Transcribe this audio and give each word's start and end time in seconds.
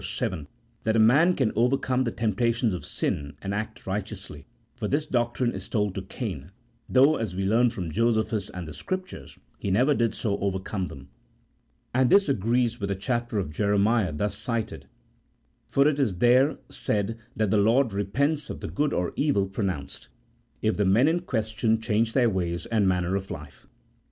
7 0.03 0.47
that 0.83 0.95
a 0.95 0.99
man 0.99 1.35
can 1.35 1.51
over 1.55 1.77
come 1.77 2.05
the 2.05 2.11
temptations 2.11 2.73
of 2.73 2.83
sin, 2.83 3.37
and 3.43 3.53
act 3.53 3.85
righteously; 3.85 4.47
for 4.73 4.87
this 4.87 5.05
doctrine 5.05 5.53
is 5.53 5.69
told 5.69 5.93
to 5.93 6.01
Cain, 6.01 6.49
though, 6.89 7.17
as 7.17 7.35
we 7.35 7.45
learn 7.45 7.69
from 7.69 7.91
Josephus 7.91 8.49
and 8.49 8.67
the 8.67 8.73
Scriptures, 8.73 9.37
he 9.59 9.69
never 9.69 9.93
did 9.93 10.15
so 10.15 10.39
overcome 10.39 10.87
them. 10.87 11.09
And 11.93 12.09
this 12.09 12.27
agrees 12.27 12.79
with 12.79 12.89
the 12.89 12.95
chapter 12.95 13.37
of 13.37 13.51
Jeremiah 13.51 14.11
just 14.11 14.39
cited, 14.39 14.87
for 15.67 15.87
it 15.87 15.99
is 15.99 16.15
there 16.15 16.57
said 16.69 17.19
that 17.35 17.51
the 17.51 17.57
Lord 17.59 17.93
repents 17.93 18.49
of 18.49 18.61
the 18.61 18.67
good 18.69 18.93
or 18.93 19.11
the 19.11 19.21
evil 19.21 19.45
pronounced, 19.47 20.07
if 20.63 20.77
the 20.77 20.83
men 20.83 21.07
in 21.07 21.19
question 21.19 21.79
change 21.79 22.13
their 22.13 22.27
ways 22.27 22.65
and 22.65 22.87
manner 22.87 23.15
of 23.15 23.29
life. 23.29 23.67